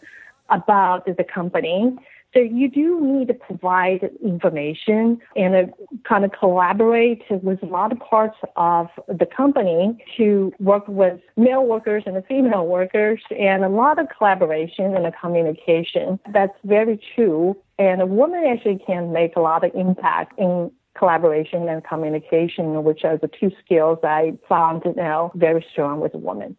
about 0.50 1.05
the 1.05 1.24
company. 1.24 1.96
So 2.34 2.39
you 2.39 2.67
do 2.67 3.00
need 3.00 3.27
to 3.27 3.36
provide 3.36 4.10
information 4.24 5.22
and 5.36 5.53
uh, 5.53 5.65
kind 6.03 6.25
of 6.25 6.31
collaborate 6.31 7.22
with 7.29 7.62
a 7.62 7.65
lot 7.67 7.91
of 7.91 8.00
parts 8.00 8.38
of 8.55 8.88
the 9.08 9.27
company 9.27 10.03
to 10.17 10.51
work 10.60 10.88
with 10.88 11.20
male 11.38 11.65
workers 11.65 12.03
and 12.08 12.25
female 12.25 12.65
workers 12.65 13.22
and 13.38 13.63
a 13.63 13.70
lot 13.70 14.00
of 14.00 14.08
collaboration 14.17 14.96
and 14.96 15.13
communication. 15.22 16.20
That's 16.34 16.58
very 16.63 17.00
true. 17.13 17.55
And 17.77 18.01
a 18.01 18.08
woman 18.08 18.46
actually 18.48 18.79
can 18.79 19.12
make 19.12 19.36
a 19.36 19.41
lot 19.41 19.63
of 19.63 19.75
impact 19.75 20.39
in 20.39 20.72
collaboration 20.98 21.68
and 21.70 21.84
communication, 21.84 22.84
which 22.84 23.04
are 23.04 23.18
the 23.18 23.30
two 23.40 23.52
skills 23.64 24.00
I 24.04 24.38
found 24.48 24.84
now 24.96 25.32
very 25.36 25.66
strong 25.72 26.00
with 26.00 26.14
women. 26.14 26.58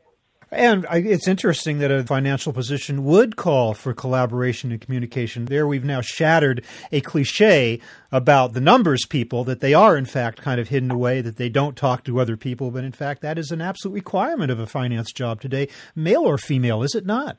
And 0.51 0.85
it's 0.91 1.27
interesting 1.27 1.79
that 1.79 1.91
a 1.91 2.05
financial 2.05 2.53
position 2.53 3.05
would 3.05 3.37
call 3.37 3.73
for 3.73 3.95
collaboration 3.95 4.71
and 4.71 4.79
communication. 4.79 5.47
There, 5.47 5.67
we've 5.67 5.83
now 5.83 6.03
shattered 6.03 6.62
a 6.93 7.01
cliche 7.01 7.81
about 8.11 8.53
the 8.53 8.61
numbers 8.61 9.07
people, 9.07 9.45
that 9.45 9.61
they 9.61 9.73
are, 9.73 9.97
in 9.97 10.05
fact, 10.05 10.43
kind 10.43 10.61
of 10.61 10.69
hidden 10.69 10.91
away, 10.91 11.23
that 11.23 11.37
they 11.37 11.49
don't 11.49 11.75
talk 11.75 12.05
to 12.05 12.21
other 12.21 12.37
people. 12.37 12.71
But 12.71 12.85
in 12.85 12.93
fact, 12.93 13.23
that 13.23 13.39
is 13.39 13.51
an 13.51 13.62
absolute 13.62 13.95
requirement 13.95 14.51
of 14.51 14.61
a 14.61 14.67
finance 14.67 15.11
job 15.11 15.41
today, 15.41 15.69
male 15.97 16.23
or 16.23 16.37
female, 16.37 16.83
is 16.83 16.95
it 16.95 17.07
not? 17.07 17.39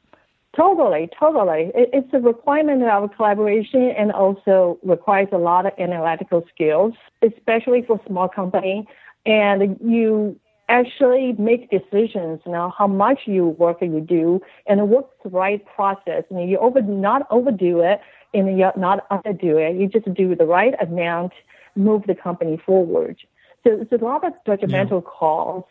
Totally, 0.55 1.10
totally. 1.19 1.72
It, 1.74 1.89
it's 1.93 2.13
a 2.13 2.19
requirement 2.19 2.83
of 2.83 3.10
collaboration 3.15 3.93
and 3.98 4.12
also 4.12 4.77
requires 4.83 5.29
a 5.31 5.38
lot 5.38 5.65
of 5.65 5.74
analytical 5.79 6.45
skills, 6.53 6.93
especially 7.24 7.81
for 7.81 8.00
small 8.05 8.29
company. 8.29 8.88
And 9.25 9.77
you 9.83 10.39
actually 10.69 11.33
make 11.38 11.69
decisions 11.69 12.39
know 12.45 12.72
how 12.77 12.88
much 12.88 13.22
you 13.25 13.48
work 13.48 13.81
and 13.81 13.93
you 13.93 14.01
do 14.01 14.41
and 14.65 14.89
what's 14.89 15.12
the 15.24 15.29
right 15.29 15.65
process 15.75 16.24
and 16.29 16.50
you 16.50 16.57
over 16.57 16.81
not 16.81 17.27
overdo 17.29 17.81
it 17.81 18.00
and 18.33 18.57
you 18.57 18.72
not 18.77 19.07
underdo 19.10 19.57
it 19.57 19.79
you 19.79 19.88
just 19.88 20.12
do 20.13 20.36
the 20.36 20.45
right 20.45 20.74
amount 20.81 21.33
move 21.75 22.03
the 22.07 22.15
company 22.15 22.60
forward 22.65 23.17
so 23.63 23.72
it's 23.81 23.91
a 23.91 24.03
lot 24.03 24.24
of 24.24 24.33
judgmental 24.48 25.03
yeah. 25.03 25.10
calls 25.10 25.65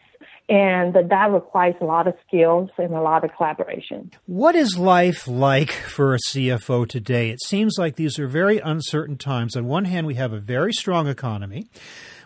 and 0.49 0.95
that 0.95 1.31
requires 1.31 1.75
a 1.81 1.85
lot 1.85 2.07
of 2.07 2.15
skills 2.27 2.71
and 2.79 2.93
a 2.93 3.01
lot 3.01 3.25
of 3.25 3.31
collaboration. 3.37 4.11
What 4.27 4.55
is 4.55 4.79
life 4.79 5.27
like 5.27 5.71
for 5.71 6.15
a 6.15 6.19
CFO 6.29 6.89
today? 6.89 7.31
It 7.31 7.43
seems 7.43 7.77
like 7.79 7.97
these 7.97 8.19
are 8.19 8.27
very 8.27 8.59
uncertain 8.59 9.17
times. 9.17 9.57
On 9.57 9.67
one 9.67 9.85
hand, 9.85 10.07
we 10.07 10.15
have 10.15 10.33
a 10.33 10.41
very 10.41 10.73
strong 10.73 11.07
economy 11.09 11.69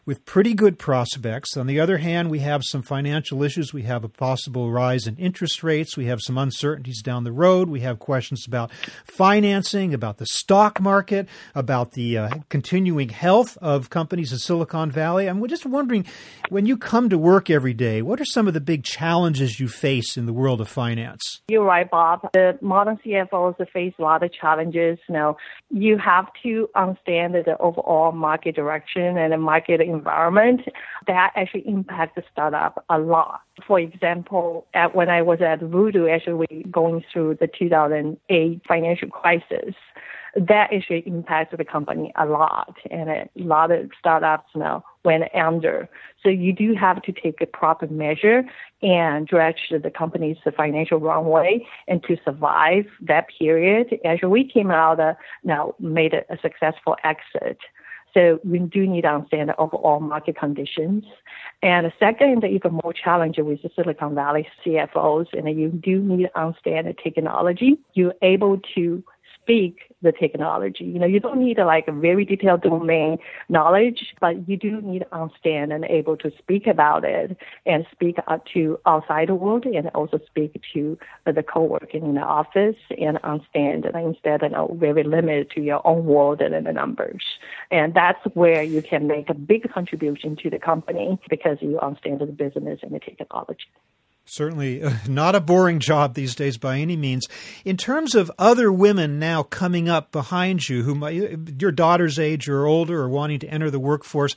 with 0.06 0.24
pretty 0.24 0.54
good 0.54 0.78
prospects. 0.78 1.56
On 1.56 1.66
the 1.66 1.80
other 1.80 1.98
hand, 1.98 2.30
we 2.30 2.38
have 2.38 2.62
some 2.64 2.80
financial 2.80 3.42
issues. 3.42 3.74
We 3.74 3.82
have 3.82 4.04
a 4.04 4.08
possible 4.08 4.70
rise 4.70 5.06
in 5.06 5.16
interest 5.16 5.64
rates. 5.64 5.96
We 5.96 6.06
have 6.06 6.20
some 6.22 6.38
uncertainties 6.38 7.02
down 7.02 7.24
the 7.24 7.32
road. 7.32 7.68
We 7.68 7.80
have 7.80 7.98
questions 7.98 8.46
about 8.46 8.70
financing, 9.04 9.92
about 9.92 10.18
the 10.18 10.26
stock 10.26 10.80
market, 10.80 11.28
about 11.56 11.92
the 11.92 12.16
uh, 12.16 12.28
continuing 12.48 13.08
health 13.08 13.58
of 13.60 13.90
companies 13.90 14.30
in 14.30 14.38
Silicon 14.38 14.92
Valley. 14.92 15.26
I'm 15.26 15.44
just 15.48 15.66
wondering, 15.66 16.06
when 16.50 16.66
you 16.66 16.76
come 16.76 17.08
to 17.10 17.18
work 17.18 17.50
every 17.50 17.74
day, 17.74 18.00
what 18.00 18.20
are 18.20 18.24
some 18.26 18.46
of 18.46 18.54
the 18.54 18.60
big 18.60 18.84
challenges 18.84 19.58
you 19.58 19.66
face 19.66 20.16
in 20.16 20.26
the 20.26 20.32
world 20.32 20.60
of 20.60 20.68
finance? 20.68 21.40
You're 21.48 21.64
right, 21.64 21.90
Bob. 21.90 22.30
The 22.32 22.56
modern 22.60 22.98
CFOs 22.98 23.56
face 23.72 23.94
a 23.98 24.02
lot 24.02 24.22
of 24.22 24.32
challenges. 24.32 24.98
You 25.08 25.14
know, 25.14 25.36
you 25.70 25.98
have 25.98 26.26
to 26.44 26.68
understand 26.76 27.34
the 27.34 27.56
overall 27.58 28.12
market 28.12 28.54
direction 28.54 29.18
and 29.18 29.32
the 29.32 29.38
market 29.38 29.80
environment, 29.96 30.62
that 31.06 31.32
actually 31.34 31.66
impacts 31.66 32.14
the 32.16 32.22
startup 32.32 32.84
a 32.88 32.98
lot. 32.98 33.40
For 33.66 33.78
example, 33.80 34.66
at, 34.74 34.94
when 34.94 35.08
I 35.08 35.22
was 35.22 35.40
at 35.40 35.60
Vudu, 35.60 36.14
actually 36.14 36.64
going 36.70 37.04
through 37.12 37.38
the 37.40 37.48
2008 37.48 38.62
financial 38.66 39.08
crisis, 39.08 39.74
that 40.36 40.70
actually 40.72 41.02
impacted 41.06 41.58
the 41.58 41.64
company 41.64 42.12
a 42.16 42.26
lot, 42.26 42.76
and 42.90 43.08
a 43.08 43.28
lot 43.36 43.70
of 43.70 43.90
startups 43.98 44.50
now 44.54 44.84
went 45.02 45.24
under. 45.34 45.88
So 46.22 46.28
you 46.28 46.52
do 46.52 46.74
have 46.74 47.00
to 47.02 47.12
take 47.12 47.40
a 47.40 47.46
proper 47.46 47.86
measure 47.86 48.42
and 48.82 49.26
stretch 49.26 49.60
the 49.70 49.90
company's 49.90 50.36
financial 50.54 50.98
runway 50.98 51.66
and 51.88 52.02
to 52.02 52.18
survive 52.22 52.84
that 53.00 53.26
period. 53.38 53.98
Actually, 54.04 54.28
we 54.28 54.44
came 54.44 54.70
out 54.70 55.00
uh, 55.00 55.14
now 55.42 55.74
made 55.80 56.12
a 56.12 56.38
successful 56.42 56.96
exit. 57.02 57.58
So 58.16 58.40
we 58.44 58.60
do 58.60 58.86
need 58.86 59.02
to 59.02 59.08
understand 59.08 59.50
the 59.50 59.56
overall 59.60 60.00
market 60.00 60.38
conditions. 60.38 61.04
And 61.62 61.84
the 61.84 61.92
second, 62.00 62.44
even 62.44 62.72
more 62.82 62.94
challenging 62.94 63.44
with 63.44 63.60
the 63.62 63.70
Silicon 63.76 64.14
Valley 64.14 64.48
CFOs, 64.64 65.26
and 65.36 65.46
you 65.60 65.68
do 65.68 66.00
need 66.00 66.22
to 66.22 66.40
understand 66.40 66.86
the 66.86 66.94
technology. 66.94 67.78
You're 67.92 68.14
able 68.22 68.58
to 68.74 69.04
speak 69.46 69.94
the 70.02 70.10
technology. 70.10 70.84
You 70.84 70.98
know, 70.98 71.06
you 71.06 71.20
don't 71.20 71.38
need 71.38 71.58
a, 71.58 71.64
like 71.64 71.86
a 71.86 71.92
very 71.92 72.24
detailed 72.24 72.62
domain 72.62 73.18
knowledge, 73.48 74.14
but 74.20 74.48
you 74.48 74.56
do 74.56 74.80
need 74.80 75.00
to 75.00 75.14
understand 75.14 75.72
and 75.72 75.84
able 75.84 76.16
to 76.18 76.32
speak 76.36 76.66
about 76.66 77.04
it 77.04 77.36
and 77.64 77.86
speak 77.92 78.16
out 78.28 78.44
to 78.54 78.78
outside 78.86 79.30
world 79.30 79.64
and 79.64 79.88
also 79.94 80.18
speak 80.26 80.60
to 80.74 80.98
the 81.24 81.42
co-working 81.42 82.04
in 82.04 82.14
the 82.16 82.22
office 82.22 82.76
and 82.98 83.18
understand 83.18 83.84
and 83.84 83.96
instead 83.96 84.42
of 84.42 84.50
you 84.50 84.56
know, 84.56 84.76
very 84.80 85.04
limited 85.04 85.50
to 85.52 85.60
your 85.60 85.86
own 85.86 86.04
world 86.04 86.40
and 86.40 86.66
the 86.66 86.72
numbers. 86.72 87.22
And 87.70 87.94
that's 87.94 88.24
where 88.34 88.62
you 88.62 88.82
can 88.82 89.06
make 89.06 89.30
a 89.30 89.34
big 89.34 89.72
contribution 89.72 90.34
to 90.42 90.50
the 90.50 90.58
company 90.58 91.18
because 91.30 91.58
you 91.60 91.78
understand 91.78 92.18
the 92.20 92.26
business 92.26 92.80
and 92.82 92.92
the 92.92 93.00
technology. 93.00 93.66
Certainly 94.26 94.82
not 95.08 95.34
a 95.34 95.40
boring 95.40 95.78
job 95.78 96.14
these 96.14 96.34
days 96.34 96.58
by 96.58 96.78
any 96.78 96.96
means. 96.96 97.28
In 97.64 97.76
terms 97.76 98.14
of 98.14 98.30
other 98.38 98.72
women 98.72 99.18
now 99.18 99.44
coming 99.44 99.88
up 99.88 100.12
behind 100.12 100.68
you, 100.68 100.82
who 100.82 101.08
your 101.58 101.72
daughter's 101.72 102.18
age 102.18 102.48
or 102.48 102.66
older 102.66 103.00
or 103.00 103.08
wanting 103.08 103.38
to 103.40 103.48
enter 103.48 103.70
the 103.70 103.78
workforce, 103.78 104.34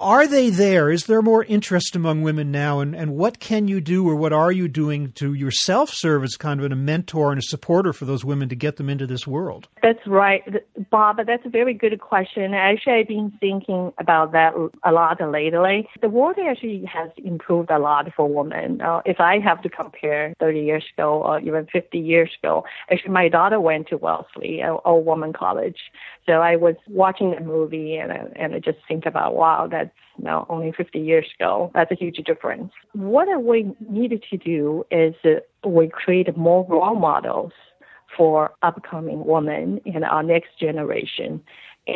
are 0.00 0.26
they 0.26 0.48
there? 0.48 0.90
Is 0.90 1.04
there 1.04 1.20
more 1.20 1.44
interest 1.44 1.94
among 1.94 2.22
women 2.22 2.50
now? 2.50 2.80
And, 2.80 2.96
and 2.96 3.14
what 3.14 3.38
can 3.38 3.68
you 3.68 3.80
do 3.80 4.08
or 4.08 4.16
what 4.16 4.32
are 4.32 4.50
you 4.50 4.66
doing 4.66 5.12
to 5.12 5.34
yourself 5.34 5.90
serve 5.92 6.24
as 6.24 6.36
kind 6.36 6.58
of 6.58 6.72
a 6.72 6.74
mentor 6.74 7.30
and 7.30 7.38
a 7.38 7.42
supporter 7.42 7.92
for 7.92 8.06
those 8.06 8.24
women 8.24 8.48
to 8.48 8.56
get 8.56 8.76
them 8.76 8.88
into 8.88 9.06
this 9.06 9.26
world? 9.26 9.68
That's 9.82 10.04
right, 10.06 10.42
Bob. 10.90 11.18
That's 11.18 11.44
a 11.44 11.50
very 11.50 11.74
good 11.74 12.00
question. 12.00 12.54
Actually, 12.54 12.94
I've 12.94 13.08
been 13.08 13.32
thinking 13.40 13.92
about 13.98 14.32
that 14.32 14.54
a 14.82 14.92
lot 14.92 15.20
lately. 15.20 15.86
The 16.00 16.08
world 16.08 16.36
actually 16.38 16.84
has 16.86 17.10
improved 17.18 17.70
a 17.70 17.78
lot 17.78 18.10
for 18.16 18.26
women. 18.26 18.80
Uh, 18.80 19.02
if 19.04 19.20
I 19.20 19.38
have 19.38 19.60
to 19.62 19.68
compare 19.68 20.32
30 20.40 20.60
years 20.60 20.84
ago 20.96 21.22
or 21.22 21.40
even 21.40 21.66
50 21.70 21.98
years 21.98 22.30
ago, 22.42 22.64
actually, 22.90 23.12
my 23.12 23.28
daughter 23.28 23.60
went 23.60 23.88
to 23.88 23.98
Wellesley, 23.98 24.60
a 24.60 24.72
all 24.72 25.02
woman 25.02 25.34
college. 25.34 25.78
So 26.26 26.34
I 26.34 26.56
was 26.56 26.76
watching 26.88 27.30
the 27.30 27.40
movie 27.40 27.96
and, 27.96 28.12
I, 28.12 28.26
and 28.36 28.54
I 28.54 28.58
just 28.58 28.78
think 28.86 29.06
about, 29.06 29.34
wow, 29.34 29.66
that 29.68 29.92
now 30.18 30.46
only 30.48 30.72
50 30.72 30.98
years 30.98 31.26
ago. 31.38 31.70
That's 31.74 31.90
a 31.90 31.94
huge 31.94 32.16
difference. 32.18 32.72
What 32.92 33.28
we 33.42 33.72
needed 33.88 34.24
to 34.30 34.36
do 34.36 34.84
is 34.90 35.14
uh, 35.24 35.68
we 35.68 35.88
create 35.88 36.36
more 36.36 36.66
role 36.68 36.94
models 36.94 37.52
for 38.16 38.52
upcoming 38.62 39.24
women 39.24 39.80
in 39.84 40.04
our 40.04 40.22
next 40.22 40.58
generation 40.58 41.40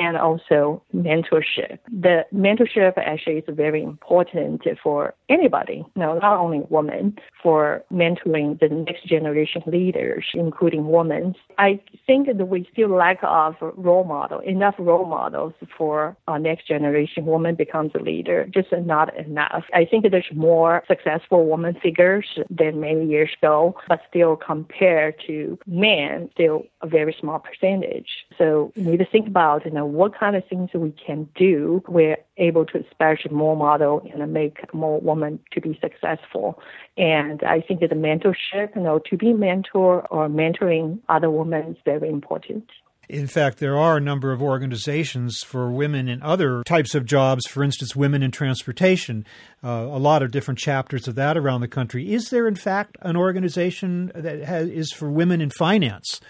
and 0.01 0.17
also 0.17 0.83
mentorship. 0.95 1.79
The 1.91 2.25
mentorship 2.35 2.95
actually 2.97 3.39
is 3.39 3.45
very 3.49 3.83
important 3.83 4.63
for 4.83 5.15
anybody, 5.29 5.85
no, 5.97 6.19
not 6.19 6.39
only 6.39 6.63
women, 6.69 7.19
for 7.43 7.85
mentoring 7.93 8.59
the 8.61 8.69
next 8.69 9.07
generation 9.07 9.63
leaders, 9.67 10.25
including 10.35 10.89
women. 10.89 11.35
I 11.59 11.81
think 12.07 12.27
that 12.27 12.49
we 12.49 12.69
still 12.73 12.91
lack 12.91 13.19
of 13.23 13.57
role 13.61 14.05
model, 14.05 14.41
enough 14.41 14.75
role 14.79 15.07
models 15.07 15.55
for 15.77 16.17
our 16.29 16.39
next 16.39 16.67
generation 16.67 17.27
woman 17.27 17.55
becomes 17.55 17.93
a 17.95 17.99
leader, 17.99 18.47
just 18.53 18.69
not 18.73 19.17
enough. 19.17 19.65
I 19.73 19.85
think 19.85 20.05
there's 20.11 20.25
more 20.35 20.83
successful 20.87 21.47
woman 21.47 21.77
figures 21.83 22.39
than 22.51 22.81
many 22.81 23.07
years 23.07 23.31
ago, 23.41 23.77
but 23.89 24.01
still 24.09 24.37
compared 24.37 25.15
to 25.27 25.59
men, 25.67 26.31
still 26.33 26.65
a 26.83 26.87
very 26.87 27.17
small 27.19 27.39
percentage. 27.39 28.09
So 28.39 28.73
we 28.77 28.83
need 28.83 28.99
to 28.99 29.07
think 29.07 29.27
about, 29.27 29.65
you 29.65 29.71
know, 29.71 29.84
what 29.85 30.19
kind 30.19 30.37
of 30.37 30.43
things 30.49 30.71
we 30.75 30.93
can 30.93 31.29
do. 31.35 31.83
We're 31.89 32.19
able 32.37 32.67
to 32.67 32.85
establish 32.85 33.27
more 33.31 33.57
model 33.57 34.03
and 34.13 34.33
make 34.33 34.73
more 34.75 35.01
women 35.01 35.39
to 35.53 35.61
be 35.61 35.79
successful. 35.81 36.61
And 36.97 37.43
I 37.43 37.61
think 37.61 37.81
the 37.81 37.87
mentorship, 37.89 38.75
you 38.75 38.83
know, 38.83 39.01
to 39.11 39.17
be 39.17 39.33
mentor 39.33 40.07
or 40.09 40.29
mentoring 40.29 40.99
other 41.09 41.31
women 41.31 41.73
is 41.73 41.77
very 41.85 42.09
important. 42.09 42.65
In 43.09 43.27
fact, 43.27 43.59
there 43.59 43.77
are 43.77 43.99
a 43.99 44.01
number 44.01 44.33
of 44.33 44.41
organizations 44.41 45.43
for 45.43 45.71
women 45.71 46.09
in 46.09 46.23
other 46.23 46.63
types 46.65 46.95
of 46.95 47.05
jobs, 47.05 47.47
for 47.47 47.63
instance, 47.63 47.95
women 47.95 48.23
in 48.23 48.31
transportation, 48.31 49.27
uh, 49.63 49.69
a 49.69 49.99
lot 49.99 50.23
of 50.23 50.31
different 50.31 50.59
chapters 50.59 51.07
of 51.07 51.15
that 51.17 51.37
around 51.37 51.61
the 51.61 51.69
country. 51.69 52.13
Is 52.13 52.31
there, 52.31 52.49
in 52.49 52.55
fact, 52.55 52.97
an 53.03 53.17
organization 53.17 54.11
that 54.15 54.41
has, 54.45 54.69
is 54.69 54.93
for 54.93 55.11
women 55.11 55.41
in 55.41 55.51
finance? 55.51 56.21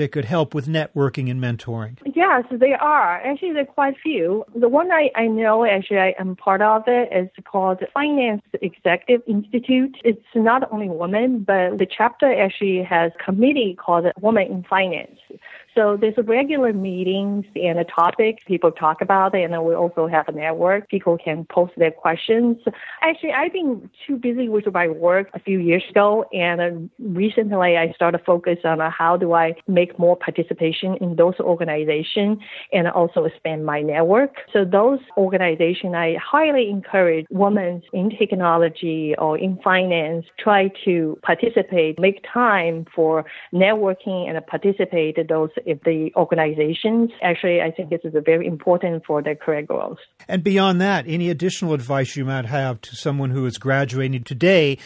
That 0.00 0.12
could 0.12 0.24
help 0.24 0.54
with 0.54 0.66
networking 0.66 1.30
and 1.30 1.40
mentoring? 1.40 1.98
Yes, 2.14 2.44
they 2.50 2.72
are. 2.72 3.20
Actually, 3.20 3.52
there 3.52 3.62
are 3.62 3.66
quite 3.66 3.94
a 3.94 3.98
few. 3.98 4.44
The 4.54 4.68
one 4.68 4.90
I, 4.90 5.10
I 5.14 5.26
know, 5.26 5.64
actually, 5.64 5.98
I 5.98 6.14
am 6.18 6.36
part 6.36 6.62
of 6.62 6.84
it, 6.86 7.08
is 7.12 7.28
called 7.44 7.78
Finance 7.92 8.42
Executive 8.60 9.22
Institute. 9.26 9.96
It's 10.02 10.24
not 10.34 10.70
only 10.72 10.88
women, 10.88 11.44
but 11.44 11.78
the 11.78 11.86
chapter 11.86 12.32
actually 12.32 12.82
has 12.82 13.12
a 13.18 13.24
committee 13.24 13.76
called 13.78 14.06
Women 14.20 14.46
in 14.46 14.64
Finance. 14.64 15.18
So 15.74 15.96
there's 16.00 16.14
regular 16.24 16.72
meetings 16.72 17.44
and 17.54 17.78
a 17.78 17.84
topic 17.84 18.44
people 18.46 18.72
talk 18.72 19.00
about, 19.00 19.34
and 19.34 19.52
then 19.52 19.64
we 19.64 19.74
also 19.74 20.08
have 20.08 20.28
a 20.28 20.32
network. 20.32 20.88
People 20.88 21.16
can 21.16 21.46
post 21.50 21.72
their 21.76 21.90
questions. 21.90 22.56
Actually, 23.02 23.32
I've 23.32 23.52
been 23.52 23.88
too 24.06 24.16
busy 24.16 24.48
with 24.48 24.64
my 24.72 24.88
work 24.88 25.28
a 25.32 25.38
few 25.38 25.58
years 25.58 25.84
ago, 25.88 26.24
and 26.32 26.60
uh, 26.60 26.70
recently 26.98 27.76
I 27.76 27.92
started 27.92 28.20
focus 28.26 28.58
on 28.64 28.80
uh, 28.80 28.90
how 28.90 29.16
do 29.16 29.32
I 29.32 29.54
make 29.68 29.98
more 29.98 30.16
participation 30.16 30.96
in 31.00 31.16
those 31.16 31.34
organizations 31.40 32.38
and 32.72 32.88
also 32.88 33.24
expand 33.24 33.64
my 33.64 33.80
network. 33.80 34.36
So 34.52 34.64
those 34.64 35.00
organizations, 35.16 35.94
I 35.94 36.16
highly 36.20 36.68
encourage 36.68 37.26
women 37.30 37.82
in 37.92 38.10
technology 38.10 39.14
or 39.18 39.38
in 39.38 39.58
finance 39.62 40.26
try 40.38 40.70
to 40.84 41.18
participate, 41.22 41.98
make 41.98 42.24
time 42.32 42.86
for 42.94 43.24
networking 43.54 44.28
and 44.28 44.44
participate 44.46 45.16
in 45.16 45.26
those 45.28 45.50
if 45.66 45.82
the 45.82 46.12
organizations. 46.16 47.10
Actually, 47.22 47.60
I 47.60 47.70
think 47.70 47.90
this 47.90 48.00
is 48.04 48.14
very 48.24 48.46
important 48.46 49.04
for 49.06 49.22
their 49.22 49.36
career 49.36 49.62
growth. 49.62 49.98
And 50.28 50.42
beyond 50.42 50.80
that, 50.80 51.04
any 51.06 51.30
additional 51.30 51.74
advice 51.74 52.16
you 52.16 52.24
might 52.24 52.46
have 52.46 52.80
to 52.82 52.96
someone 52.96 53.30
who 53.30 53.46
is 53.46 53.58
graduating 53.58 54.24
today 54.24 54.78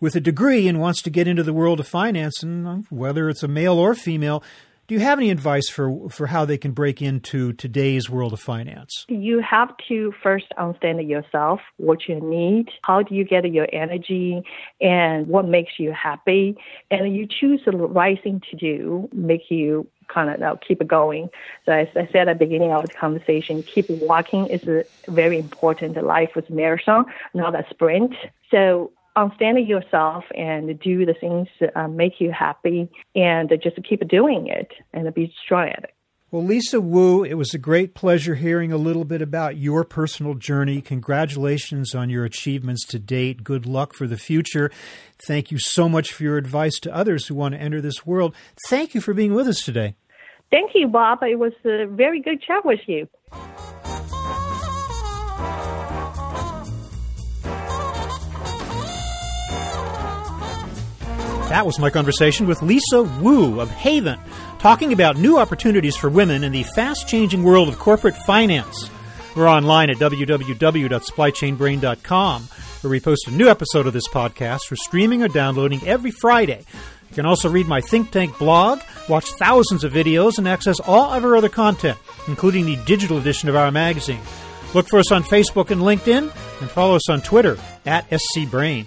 with 0.00 0.14
a 0.14 0.20
degree 0.20 0.68
and 0.68 0.80
wants 0.80 1.00
to 1.02 1.10
get 1.10 1.26
into 1.26 1.42
the 1.42 1.52
world 1.52 1.80
of 1.80 1.88
finance, 1.88 2.42
and 2.42 2.66
uh, 2.66 2.76
whether 2.90 3.28
it's 3.28 3.42
a 3.42 3.48
male 3.48 3.78
or 3.78 3.94
female, 3.94 4.42
do 4.86 4.94
you 4.94 5.00
have 5.00 5.18
any 5.18 5.30
advice 5.30 5.70
for, 5.70 6.10
for 6.10 6.26
how 6.26 6.44
they 6.44 6.58
can 6.58 6.72
break 6.72 7.00
into 7.00 7.54
today's 7.54 8.10
world 8.10 8.34
of 8.34 8.40
finance? 8.40 9.06
You 9.08 9.40
have 9.40 9.70
to 9.88 10.12
first 10.22 10.44
understand 10.58 11.08
yourself, 11.08 11.60
what 11.78 12.06
you 12.06 12.20
need, 12.20 12.68
how 12.82 13.02
do 13.02 13.14
you 13.14 13.24
get 13.24 13.50
your 13.50 13.66
energy, 13.72 14.42
and 14.82 15.26
what 15.26 15.48
makes 15.48 15.72
you 15.78 15.92
happy. 15.92 16.58
And 16.90 17.16
you 17.16 17.26
choose 17.26 17.62
the 17.64 17.74
right 17.74 18.22
thing 18.22 18.42
to 18.50 18.56
do, 18.56 19.08
make 19.14 19.50
you 19.50 19.86
kind 20.08 20.30
of 20.30 20.40
now 20.40 20.56
keep 20.56 20.86
going. 20.86 21.28
So 21.64 21.72
as 21.72 21.88
I 21.96 22.08
said 22.12 22.28
at 22.28 22.38
the 22.38 22.44
beginning 22.44 22.72
of 22.72 22.82
the 22.82 22.94
conversation, 22.94 23.62
keep 23.62 23.88
walking 23.88 24.46
is 24.46 24.62
very 25.08 25.38
important. 25.38 26.02
Life 26.02 26.30
is 26.36 26.44
marathon, 26.48 27.06
not 27.34 27.54
a 27.54 27.64
sprint. 27.70 28.14
So 28.50 28.92
understand 29.16 29.66
yourself 29.66 30.24
and 30.36 30.78
do 30.80 31.06
the 31.06 31.14
things 31.14 31.48
that 31.60 31.76
uh, 31.76 31.88
make 31.88 32.20
you 32.20 32.32
happy 32.32 32.88
and 33.14 33.52
just 33.62 33.76
keep 33.84 34.06
doing 34.08 34.48
it 34.48 34.72
and 34.92 35.12
be 35.14 35.32
strong 35.44 35.68
at 35.68 35.84
it. 35.84 35.93
Well, 36.34 36.42
Lisa 36.42 36.80
Wu, 36.80 37.22
it 37.22 37.34
was 37.34 37.54
a 37.54 37.58
great 37.58 37.94
pleasure 37.94 38.34
hearing 38.34 38.72
a 38.72 38.76
little 38.76 39.04
bit 39.04 39.22
about 39.22 39.56
your 39.56 39.84
personal 39.84 40.34
journey. 40.34 40.80
Congratulations 40.80 41.94
on 41.94 42.10
your 42.10 42.24
achievements 42.24 42.84
to 42.86 42.98
date. 42.98 43.44
Good 43.44 43.66
luck 43.66 43.94
for 43.94 44.08
the 44.08 44.16
future. 44.16 44.72
Thank 45.28 45.52
you 45.52 45.60
so 45.60 45.88
much 45.88 46.12
for 46.12 46.24
your 46.24 46.36
advice 46.36 46.80
to 46.80 46.92
others 46.92 47.28
who 47.28 47.36
want 47.36 47.54
to 47.54 47.60
enter 47.60 47.80
this 47.80 48.04
world. 48.04 48.34
Thank 48.68 48.96
you 48.96 49.00
for 49.00 49.14
being 49.14 49.32
with 49.32 49.46
us 49.46 49.64
today. 49.64 49.94
Thank 50.50 50.72
you, 50.74 50.88
Bob. 50.88 51.22
It 51.22 51.38
was 51.38 51.52
a 51.64 51.86
very 51.86 52.20
good 52.20 52.42
chat 52.42 52.64
with 52.64 52.80
you. 52.88 53.06
That 61.54 61.66
was 61.66 61.78
my 61.78 61.88
conversation 61.88 62.48
with 62.48 62.62
Lisa 62.62 63.04
Wu 63.04 63.60
of 63.60 63.70
Haven, 63.70 64.18
talking 64.58 64.92
about 64.92 65.16
new 65.16 65.38
opportunities 65.38 65.96
for 65.96 66.10
women 66.10 66.42
in 66.42 66.50
the 66.50 66.64
fast 66.64 67.06
changing 67.06 67.44
world 67.44 67.68
of 67.68 67.78
corporate 67.78 68.16
finance. 68.26 68.90
We're 69.36 69.48
online 69.48 69.88
at 69.88 69.98
www.supplychainbrain.com, 69.98 72.42
where 72.42 72.90
we 72.90 72.98
post 72.98 73.28
a 73.28 73.30
new 73.30 73.48
episode 73.48 73.86
of 73.86 73.92
this 73.92 74.08
podcast 74.08 74.62
for 74.62 74.74
streaming 74.74 75.22
or 75.22 75.28
downloading 75.28 75.80
every 75.86 76.10
Friday. 76.10 76.64
You 77.10 77.14
can 77.14 77.24
also 77.24 77.48
read 77.48 77.68
my 77.68 77.80
think 77.80 78.10
tank 78.10 78.36
blog, 78.36 78.80
watch 79.08 79.30
thousands 79.34 79.84
of 79.84 79.92
videos, 79.92 80.38
and 80.38 80.48
access 80.48 80.80
all 80.80 81.12
of 81.12 81.24
our 81.24 81.36
other 81.36 81.48
content, 81.48 81.98
including 82.26 82.66
the 82.66 82.80
digital 82.84 83.18
edition 83.18 83.48
of 83.48 83.54
our 83.54 83.70
magazine. 83.70 84.22
Look 84.74 84.88
for 84.88 84.98
us 84.98 85.12
on 85.12 85.22
Facebook 85.22 85.70
and 85.70 85.82
LinkedIn, 85.82 86.32
and 86.60 86.68
follow 86.68 86.96
us 86.96 87.08
on 87.08 87.22
Twitter 87.22 87.56
at 87.86 88.10
SCBrain. 88.10 88.86